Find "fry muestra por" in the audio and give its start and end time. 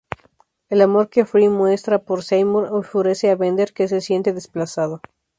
1.25-2.23